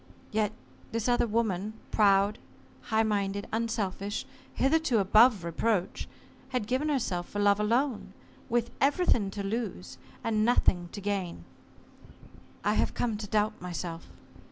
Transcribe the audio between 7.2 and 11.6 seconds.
for love alone with everything to lose and nothing to gain.